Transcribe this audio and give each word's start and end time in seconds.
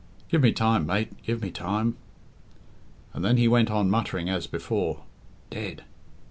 Give 0.29 0.41
me 0.41 0.51
time, 0.51 0.87
mate, 0.87 1.11
give 1.21 1.43
me 1.43 1.51
time." 1.51 1.95
And 3.13 3.23
then 3.23 3.37
he 3.37 3.47
went 3.47 3.69
on 3.69 3.91
muttering 3.91 4.29
as 4.31 4.47
before, 4.47 5.03
"Dead! 5.51 5.83